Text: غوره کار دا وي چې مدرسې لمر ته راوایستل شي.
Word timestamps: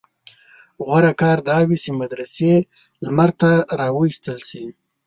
غوره 0.85 1.11
کار 1.21 1.37
دا 1.49 1.57
وي 1.67 1.77
چې 1.83 1.89
مدرسې 2.01 2.53
لمر 3.03 3.29
ته 3.39 3.51
راوایستل 3.79 4.39
شي. 4.49 4.63